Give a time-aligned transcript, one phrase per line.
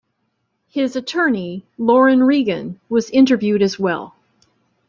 [0.67, 4.15] His attorney, Lauren Regan, was interviewed as well.